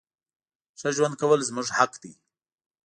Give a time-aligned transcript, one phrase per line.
[0.79, 2.11] ښه ژوند کول زمونږ حق ده.